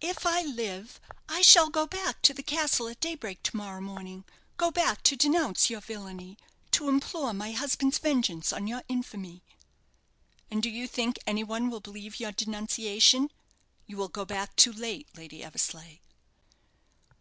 [0.00, 4.24] "If I live, I shall go back to the castle at daybreak to morrow morning
[4.58, 6.38] go back to denounce your villany
[6.70, 9.42] to implore my husband's vengeance on your infamy!"
[10.52, 13.32] "And do you think any one will believe your denunciation?
[13.88, 15.98] You will go back too late Lady Eversleigh."